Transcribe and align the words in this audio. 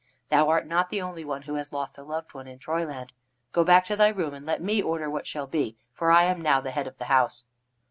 Thou 0.29 0.49
art 0.49 0.65
not 0.65 0.89
the 0.89 0.99
only 0.99 1.23
one 1.23 1.43
who 1.43 1.53
hast 1.53 1.71
lost 1.73 1.99
a 1.99 2.03
loved 2.03 2.33
one 2.33 2.47
in 2.47 2.57
Troyland. 2.57 3.11
Go 3.51 3.63
back 3.63 3.85
to 3.85 3.95
thy 3.95 4.07
room, 4.07 4.33
and 4.33 4.47
let 4.47 4.59
me 4.59 4.81
order 4.81 5.11
what 5.11 5.27
shall 5.27 5.45
be, 5.45 5.77
for 5.93 6.09
I 6.09 6.23
am 6.23 6.41
now 6.41 6.59
the 6.59 6.71
head 6.71 6.87
of 6.87 6.97
the 6.97 7.05
house." 7.05 7.45